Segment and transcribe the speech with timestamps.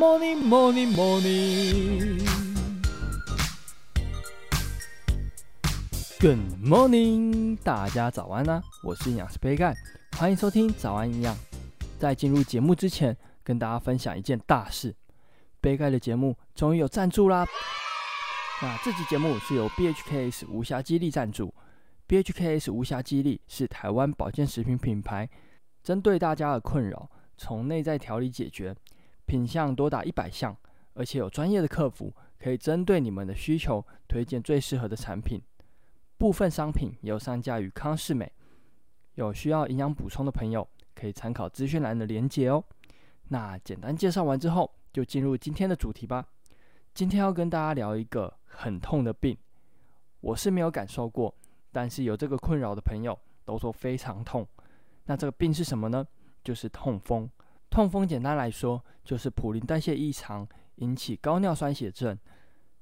[0.00, 2.26] morning, morning, morning.
[6.18, 8.62] Good morning，大家早安啊！
[8.82, 9.76] 我是营养师杯盖，
[10.16, 11.36] 欢迎收听早安营养。
[11.98, 14.96] 在进入节目之前，跟大家分享一件大事：
[15.60, 17.46] 杯盖的节目终于有赞助啦！
[18.62, 21.52] 那这期节目是由 BHKS 无暇肌力赞助。
[22.08, 25.28] BHKS 无暇肌力是台湾保健食品品牌，
[25.82, 28.74] 针对大家的困扰，从内在调理解决，
[29.30, 30.56] 品项多达一百项，
[30.94, 35.40] 而且有专业的客服可以针对你们的需求推荐最适合的产品。
[36.18, 38.32] 部分商品也有上架于康是美，
[39.14, 40.66] 有需要营养补充的朋友
[40.96, 42.64] 可以参考资讯栏的连结哦。
[43.28, 46.26] 那简单介绍完之后，就进入今天的主题吧。
[46.92, 49.38] 今天要跟大家聊一个很痛的病，
[50.22, 51.32] 我是没有感受过。
[51.70, 54.44] 但是有这个困扰的朋友都说非常痛，
[55.04, 56.04] 那这个病是什么呢？
[56.42, 57.30] 就是痛风。
[57.70, 62.18] 痛风简单来说就是普林代谢异常引起高尿酸血症，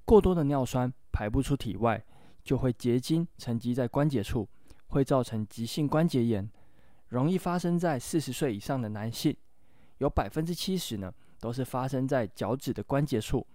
[0.05, 2.03] 过多的尿酸排不出体外，
[2.42, 4.48] 就会结晶沉积在关节处，
[4.89, 6.50] 会造成急性关节炎，
[7.08, 9.36] 容易发生在四十岁以上的男性，
[9.98, 13.47] 有百分之七十呢都是发生在脚趾的关节处。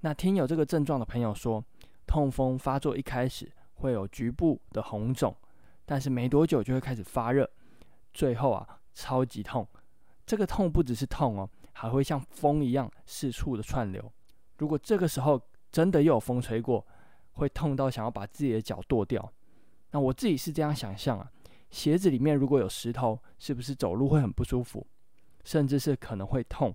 [0.00, 1.62] 那听有这个症状的朋友说，
[2.06, 3.52] 痛风发作一开始。
[3.80, 5.32] 会有局部的红肿，
[5.86, 7.48] 但是没多久就会开始发热，
[8.12, 9.64] 最后啊超级痛。
[10.28, 14.12] 这个痛不只是痛哦，还会像风一样四处的窜流。
[14.58, 15.40] 如果这个时候
[15.72, 16.86] 真的又有风吹过，
[17.32, 19.32] 会痛到想要把自己的脚剁掉。
[19.92, 21.32] 那我自己是这样想象啊，
[21.70, 24.86] 鞋子里面如果有石头，是不是走路会很不舒服，
[25.44, 26.74] 甚至是可能会痛？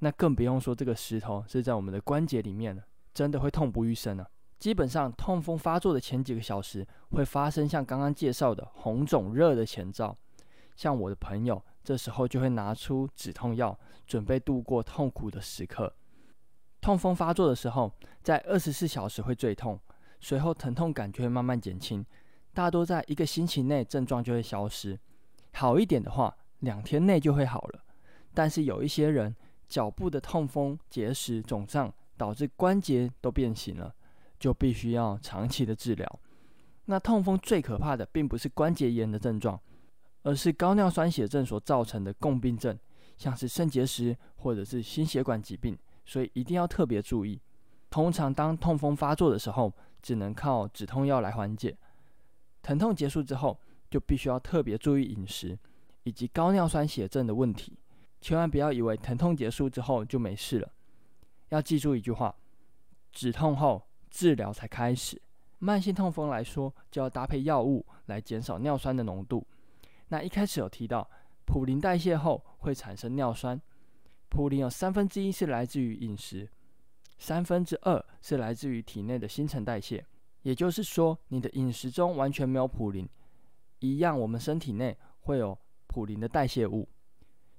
[0.00, 4.28] 那更不用说这个石头是在我们的关节里面了，真的会痛不欲生啊。
[4.58, 10.14] 基本上，痛风发作的前几个小时会发生像刚刚介绍的红肿热的前兆。
[10.76, 15.94] 像我的朋友，这时候就会拿出止痛药，准备度过痛苦的时刻。
[16.80, 19.78] 痛风发作的时候，在二十四小时会最痛，
[20.20, 22.04] 随后疼痛感就会慢慢减轻，
[22.52, 24.98] 大多在一个星期内症状就会消失。
[25.52, 27.84] 好一点的话，两天内就会好了。
[28.32, 29.36] 但是有一些人，
[29.68, 33.94] 脚部的痛风结石肿胀，导致关节都变形了。
[34.36, 36.20] 就必须要长期的治疗。
[36.84, 39.58] 那痛风最可怕的，并不是关节炎的症状，
[40.24, 42.76] 而是高尿酸血症所造成的共病症，
[43.16, 45.78] 像是肾结石或者是心血管疾病。
[46.04, 47.40] 所以一定要特别注意。
[47.88, 51.74] 通常当痛风发作的时候，只能靠止痛药来缓解。
[52.60, 53.58] 疼痛结束之后，
[53.88, 55.58] 就必须要特别注意饮食
[56.02, 57.78] 以及高尿酸血症的问题。
[58.20, 60.70] 千万不要以为疼痛结束之后就没事了。
[61.50, 62.34] 要记住一句话：
[63.12, 63.82] 止痛后。
[64.10, 65.20] 治疗才开始，
[65.58, 69.44] 慢性痛风来说，就要搭配药物来减少尿酸的浓度。
[70.14, 71.10] 那一开始有提到，
[71.44, 73.60] 普林代谢后会产生尿酸，
[74.28, 76.48] 普林有三分之一是来自于饮食，
[77.18, 80.06] 三分之二是来自于体内的新陈代谢。
[80.42, 83.08] 也就是说，你的饮食中完全没有普林，
[83.80, 85.58] 一样我们身体内会有
[85.88, 86.88] 普林的代谢物。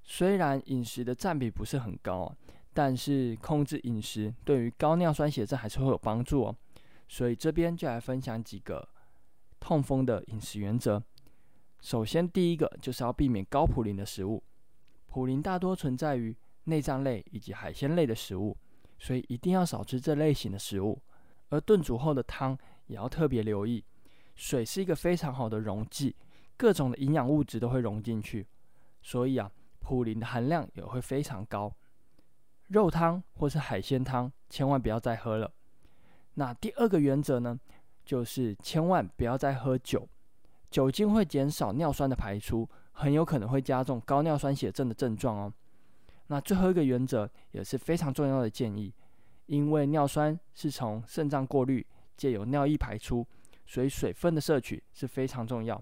[0.06, 2.34] 虽然饮食的占比不是很高。
[2.78, 6.56] 但是控制饮食对于高尿酸血症还是会有帮助哦，
[7.08, 8.86] 所以这边就来分享几个
[9.62, 11.02] 痛风的饮食原则。
[11.86, 14.42] 首先，第一个就是要避免高普林的食物，
[15.06, 18.58] 普林大多存在于内脏类以及海鲜类的食物，
[18.98, 21.00] 所以一定要少吃这类型的食物。
[21.50, 22.58] 而炖煮后的汤
[22.88, 23.86] 也要特别留意，
[24.34, 26.16] 水是一个非常好的溶剂，
[26.58, 28.48] 各种的营养物质都会溶进去，
[29.04, 31.72] 所以啊，普林的含量也会非常高。
[32.70, 35.54] 肉汤或是海鲜汤，千万不要再喝了。
[36.34, 37.60] 那第二个原则呢，
[38.04, 40.10] 就是千万不要再喝酒，
[40.76, 45.54] 酒精会减少尿酸的排出，很有可能会加重高尿酸血症的症状哦。
[46.28, 48.94] 那最后一个原则也是非常重要的建议，
[49.46, 51.88] 因为尿酸是从肾脏过滤，
[52.18, 53.26] 借由尿液排出，
[53.66, 55.82] 所以水分的摄取是非常重要，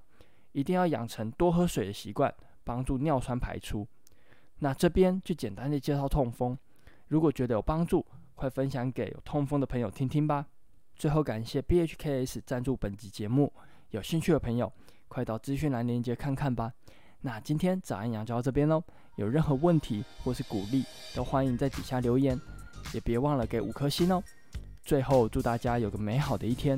[0.52, 2.32] 一定要养成多喝水的习惯，
[2.64, 3.88] 帮助尿酸排出。
[4.60, 6.56] 那这边就简单的介绍痛风。
[7.08, 10.46] 如果觉得有帮助，快分享给有痛风的朋友听听吧。
[10.96, 13.52] 最后感谢 BHKS 赞助本集节目，
[13.94, 14.72] 有兴趣的朋友
[15.08, 16.74] 快到资讯栏链接看看吧。
[17.22, 18.84] 那今天早安羊就到这边喽，
[19.18, 20.84] 有任何问题或是鼓励，
[21.16, 22.40] 都欢迎在底下留言，
[22.92, 24.22] 也别忘了给五颗星哦。
[24.82, 26.76] 最后祝大家有个美好的一天。